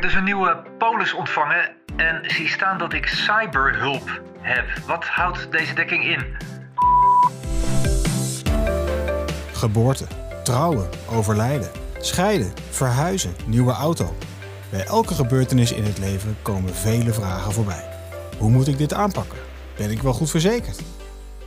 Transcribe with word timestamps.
heb 0.00 0.10
dus 0.10 0.18
een 0.18 0.24
nieuwe 0.24 0.62
polis 0.78 1.12
ontvangen 1.12 1.70
en 1.96 2.30
zie 2.30 2.48
staan 2.48 2.78
dat 2.78 2.92
ik 2.92 3.06
cyberhulp 3.06 4.22
heb. 4.40 4.64
Wat 4.86 5.04
houdt 5.04 5.52
deze 5.52 5.74
dekking 5.74 6.04
in? 6.04 6.24
Geboorte, 9.52 10.06
trouwen, 10.44 10.88
overlijden, 11.10 11.70
scheiden, 11.98 12.52
verhuizen, 12.70 13.34
nieuwe 13.46 13.72
auto. 13.72 14.16
Bij 14.70 14.84
elke 14.84 15.14
gebeurtenis 15.14 15.72
in 15.72 15.84
het 15.84 15.98
leven 15.98 16.36
komen 16.42 16.74
vele 16.74 17.12
vragen 17.12 17.52
voorbij. 17.52 17.88
Hoe 18.38 18.50
moet 18.50 18.68
ik 18.68 18.78
dit 18.78 18.94
aanpakken? 18.94 19.38
Ben 19.76 19.90
ik 19.90 20.02
wel 20.02 20.12
goed 20.12 20.30
verzekerd? 20.30 20.82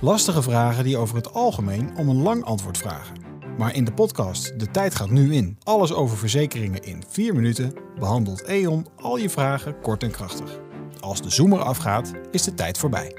Lastige 0.00 0.42
vragen 0.42 0.84
die 0.84 0.96
over 0.96 1.16
het 1.16 1.34
algemeen 1.34 1.96
om 1.96 2.08
een 2.08 2.22
lang 2.22 2.44
antwoord 2.44 2.78
vragen. 2.78 3.31
Maar 3.62 3.74
in 3.74 3.84
de 3.84 3.92
podcast 3.92 4.58
De 4.60 4.70
Tijd 4.70 4.94
gaat 4.94 5.10
nu 5.10 5.34
in. 5.34 5.58
Alles 5.62 5.92
over 5.92 6.16
verzekeringen 6.16 6.82
in 6.82 7.02
4 7.08 7.34
minuten 7.34 7.74
behandelt 7.98 8.42
E.ON 8.46 8.86
al 8.96 9.16
je 9.16 9.30
vragen 9.30 9.80
kort 9.80 10.02
en 10.02 10.10
krachtig. 10.10 10.60
Als 11.00 11.22
de 11.22 11.30
zoomer 11.30 11.58
afgaat, 11.58 12.12
is 12.30 12.42
de 12.42 12.54
tijd 12.54 12.78
voorbij. 12.78 13.16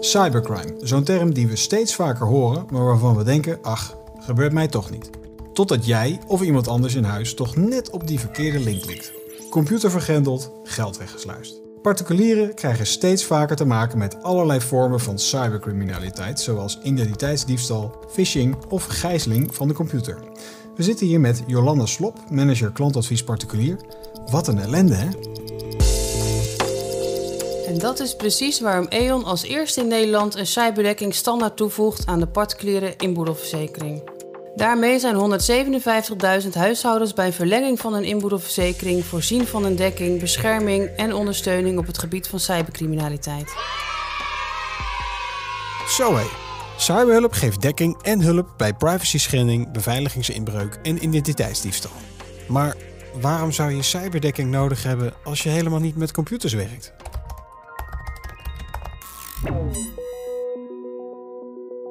Cybercrime, 0.00 0.74
zo'n 0.80 1.04
term 1.04 1.34
die 1.34 1.48
we 1.48 1.56
steeds 1.56 1.94
vaker 1.94 2.26
horen, 2.26 2.66
maar 2.70 2.84
waarvan 2.84 3.16
we 3.16 3.24
denken: 3.24 3.58
ach, 3.62 3.96
gebeurt 4.18 4.52
mij 4.52 4.68
toch 4.68 4.90
niet. 4.90 5.10
Totdat 5.52 5.86
jij 5.86 6.20
of 6.26 6.42
iemand 6.42 6.68
anders 6.68 6.94
in 6.94 7.04
huis 7.04 7.34
toch 7.34 7.56
net 7.56 7.90
op 7.90 8.06
die 8.06 8.20
verkeerde 8.20 8.60
link 8.60 8.82
klikt. 8.82 9.12
Computer 9.50 9.90
vergrendeld, 9.90 10.52
geld 10.64 10.98
weggesluist. 10.98 11.67
Particulieren 11.82 12.54
krijgen 12.54 12.86
steeds 12.86 13.24
vaker 13.24 13.56
te 13.56 13.64
maken 13.64 13.98
met 13.98 14.22
allerlei 14.22 14.60
vormen 14.60 15.00
van 15.00 15.18
cybercriminaliteit, 15.18 16.40
zoals 16.40 16.78
identiteitsdiefstal, 16.82 18.04
phishing 18.10 18.56
of 18.68 18.84
gijzeling 18.84 19.54
van 19.54 19.68
de 19.68 19.74
computer. 19.74 20.18
We 20.76 20.82
zitten 20.82 21.06
hier 21.06 21.20
met 21.20 21.42
Jolanda 21.46 21.86
Slop, 21.86 22.18
manager 22.30 22.72
klantadvies 22.72 23.24
particulier. 23.24 23.76
Wat 24.30 24.48
een 24.48 24.58
ellende, 24.58 24.94
hè? 24.94 25.08
En 27.66 27.78
dat 27.78 28.00
is 28.00 28.16
precies 28.16 28.60
waarom 28.60 28.86
E.ON 28.88 29.24
als 29.24 29.42
eerste 29.42 29.80
in 29.80 29.88
Nederland 29.88 30.36
een 30.36 30.46
cyberdekking 30.46 31.14
standaard 31.14 31.56
toevoegt 31.56 32.06
aan 32.06 32.20
de 32.20 32.26
particuliere 32.26 32.94
inboedelverzekering. 32.96 34.17
Daarmee 34.58 34.98
zijn 34.98 35.40
157.000 36.42 36.48
huishoudens 36.52 37.14
bij 37.14 37.32
verlenging 37.32 37.80
van 37.80 37.94
een 37.94 38.04
inboedelverzekering 38.04 39.04
voorzien 39.04 39.46
van 39.46 39.64
een 39.64 39.76
dekking, 39.76 40.20
bescherming 40.20 40.86
en 40.96 41.12
ondersteuning 41.14 41.78
op 41.78 41.86
het 41.86 41.98
gebied 41.98 42.28
van 42.28 42.40
cybercriminaliteit. 42.40 43.54
Zo. 45.88 46.18
Cyberhulp 46.76 47.32
geeft 47.32 47.62
dekking 47.62 48.02
en 48.02 48.20
hulp 48.20 48.48
bij 48.56 48.74
privacy-schending, 48.74 49.72
beveiligingsinbreuk 49.72 50.78
en 50.82 51.04
identiteitsdiefstal. 51.04 51.90
Maar 52.48 52.76
waarom 53.20 53.52
zou 53.52 53.74
je 53.74 53.82
cyberdekking 53.82 54.50
nodig 54.50 54.82
hebben 54.82 55.14
als 55.24 55.42
je 55.42 55.48
helemaal 55.48 55.80
niet 55.80 55.96
met 55.96 56.12
computers 56.12 56.52
werkt? 56.52 56.92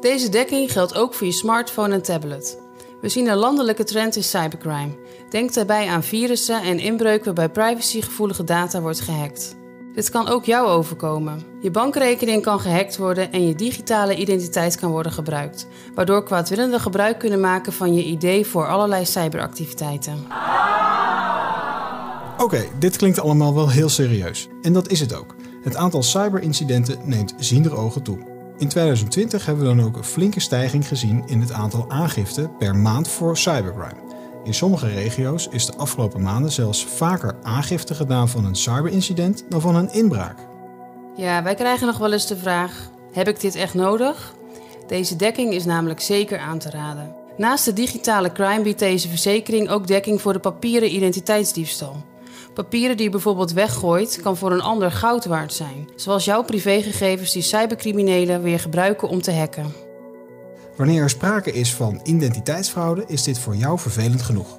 Deze 0.00 0.28
dekking 0.28 0.72
geldt 0.72 0.94
ook 0.94 1.14
voor 1.14 1.26
je 1.26 1.32
smartphone 1.32 1.94
en 1.94 2.02
tablet. 2.02 2.58
We 3.00 3.08
zien 3.08 3.28
een 3.28 3.36
landelijke 3.36 3.84
trend 3.84 4.16
in 4.16 4.24
cybercrime. 4.24 4.96
Denk 5.30 5.54
daarbij 5.54 5.88
aan 5.88 6.02
virussen 6.02 6.62
en 6.62 6.78
inbreuken 6.78 7.34
waarbij 7.34 7.64
privacygevoelige 7.64 8.44
data 8.44 8.80
wordt 8.80 9.00
gehackt. 9.00 9.56
Dit 9.94 10.10
kan 10.10 10.28
ook 10.28 10.44
jou 10.44 10.68
overkomen. 10.68 11.42
Je 11.60 11.70
bankrekening 11.70 12.42
kan 12.42 12.60
gehackt 12.60 12.96
worden 12.96 13.32
en 13.32 13.46
je 13.46 13.54
digitale 13.54 14.16
identiteit 14.16 14.76
kan 14.76 14.90
worden 14.90 15.12
gebruikt, 15.12 15.66
waardoor 15.94 16.24
kwaadwillenden 16.24 16.80
gebruik 16.80 17.18
kunnen 17.18 17.40
maken 17.40 17.72
van 17.72 17.94
je 17.94 18.04
ID 18.04 18.46
voor 18.46 18.68
allerlei 18.68 19.06
cyberactiviteiten. 19.06 20.26
Oké, 22.38 22.64
dit 22.78 22.96
klinkt 22.96 23.20
allemaal 23.20 23.54
wel 23.54 23.70
heel 23.70 23.88
serieus. 23.88 24.48
En 24.62 24.72
dat 24.72 24.90
is 24.90 25.00
het 25.00 25.14
ook. 25.14 25.34
Het 25.62 25.76
aantal 25.76 26.02
cyberincidenten 26.02 26.98
neemt 27.04 27.34
ziender 27.38 27.76
ogen 27.76 28.02
toe. 28.02 28.37
In 28.58 28.68
2020 28.68 29.46
hebben 29.46 29.68
we 29.68 29.74
dan 29.74 29.86
ook 29.86 29.96
een 29.96 30.04
flinke 30.04 30.40
stijging 30.40 30.88
gezien 30.88 31.22
in 31.26 31.40
het 31.40 31.52
aantal 31.52 31.84
aangiften 31.88 32.56
per 32.56 32.76
maand 32.76 33.08
voor 33.08 33.36
cybercrime. 33.36 34.00
In 34.44 34.54
sommige 34.54 34.86
regio's 34.86 35.48
is 35.50 35.66
de 35.66 35.76
afgelopen 35.76 36.22
maanden 36.22 36.52
zelfs 36.52 36.84
vaker 36.84 37.36
aangifte 37.42 37.94
gedaan 37.94 38.28
van 38.28 38.44
een 38.44 38.56
cyberincident 38.56 39.44
dan 39.48 39.60
van 39.60 39.74
een 39.74 39.92
inbraak. 39.92 40.38
Ja, 41.16 41.42
wij 41.42 41.54
krijgen 41.54 41.86
nog 41.86 41.98
wel 41.98 42.12
eens 42.12 42.26
de 42.26 42.36
vraag: 42.36 42.90
heb 43.12 43.28
ik 43.28 43.40
dit 43.40 43.54
echt 43.54 43.74
nodig? 43.74 44.34
Deze 44.86 45.16
dekking 45.16 45.52
is 45.52 45.64
namelijk 45.64 46.00
zeker 46.00 46.38
aan 46.38 46.58
te 46.58 46.70
raden. 46.70 47.14
Naast 47.36 47.64
de 47.64 47.72
digitale 47.72 48.32
crime 48.32 48.62
biedt 48.62 48.78
deze 48.78 49.08
verzekering 49.08 49.68
ook 49.70 49.86
dekking 49.86 50.20
voor 50.20 50.32
de 50.32 50.38
papieren 50.38 50.94
identiteitsdiefstal. 50.94 51.96
Papieren 52.58 52.96
die 52.96 53.04
je 53.04 53.10
bijvoorbeeld 53.10 53.52
weggooit, 53.52 54.20
kan 54.22 54.36
voor 54.36 54.52
een 54.52 54.60
ander 54.60 54.92
goud 54.92 55.24
waard 55.24 55.52
zijn. 55.52 55.88
Zoals 55.96 56.24
jouw 56.24 56.42
privégegevens 56.42 57.32
die 57.32 57.42
cybercriminelen 57.42 58.42
weer 58.42 58.60
gebruiken 58.60 59.08
om 59.08 59.22
te 59.22 59.32
hacken. 59.32 59.72
Wanneer 60.76 61.02
er 61.02 61.10
sprake 61.10 61.52
is 61.52 61.74
van 61.74 62.00
identiteitsfraude, 62.04 63.04
is 63.06 63.22
dit 63.22 63.38
voor 63.38 63.56
jou 63.56 63.78
vervelend 63.78 64.22
genoeg. 64.22 64.58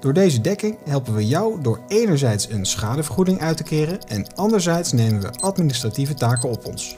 Door 0.00 0.12
deze 0.12 0.40
dekking 0.40 0.78
helpen 0.84 1.14
we 1.14 1.26
jou 1.26 1.60
door 1.60 1.80
enerzijds 1.88 2.50
een 2.50 2.66
schadevergoeding 2.66 3.40
uit 3.40 3.56
te 3.56 3.62
keren 3.62 4.00
en 4.00 4.34
anderzijds 4.34 4.92
nemen 4.92 5.20
we 5.20 5.30
administratieve 5.30 6.14
taken 6.14 6.48
op 6.48 6.66
ons. 6.66 6.96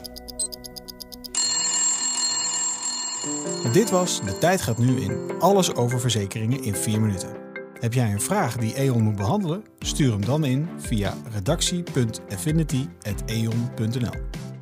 Dit 3.73 3.89
was 3.89 4.21
De 4.21 4.37
Tijd 4.37 4.61
gaat 4.61 4.77
nu 4.77 5.01
in. 5.01 5.31
Alles 5.39 5.75
over 5.75 5.99
verzekeringen 5.99 6.63
in 6.63 6.75
4 6.75 7.01
minuten. 7.01 7.46
Heb 7.79 7.93
jij 7.93 8.11
een 8.11 8.21
vraag 8.21 8.57
die 8.57 8.81
E.ON 8.81 9.03
moet 9.03 9.15
behandelen? 9.15 9.63
Stuur 9.79 10.11
hem 10.11 10.25
dan 10.25 10.45
in 10.45 10.67
via 10.77 11.13
redactie.affinity.eon.nl. 11.33 14.21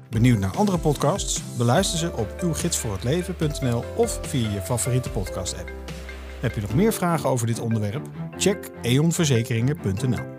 Benieuwd 0.10 0.40
naar 0.40 0.56
andere 0.56 0.78
podcasts? 0.78 1.42
Beluister 1.58 2.00
ze 2.00 2.18
op 2.18 2.36
uwgidsvoorhetleven.nl 2.44 3.84
of 3.96 4.20
via 4.22 4.50
je 4.50 4.62
favoriete 4.62 5.10
podcast-app. 5.10 5.72
Heb 6.40 6.56
je 6.56 6.62
nog 6.62 6.76
meer 6.76 6.94
vragen 6.94 7.30
over 7.30 7.48
dit 7.48 7.60
onderwerp? 7.60 8.08
Check 8.38 8.70
eonverzekeringen.nl. 8.82 10.35